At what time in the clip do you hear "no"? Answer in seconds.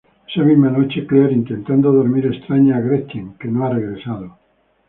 3.49-3.63